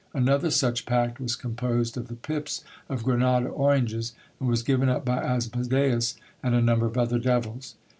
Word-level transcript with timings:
Another 0.15 0.49
such 0.49 0.87
pact 0.87 1.19
was 1.19 1.35
composed 1.35 1.95
of 1.95 2.07
the 2.07 2.15
pips 2.15 2.63
of 2.89 3.03
Grenada 3.03 3.45
oranges, 3.49 4.13
and 4.39 4.49
was 4.49 4.63
given 4.63 4.89
up 4.89 5.05
by 5.05 5.17
Asmodeus 5.23 6.15
and 6.41 6.55
a 6.55 6.59
number 6.59 6.87
of 6.87 6.97
other 6.97 7.19
devils. 7.19 7.75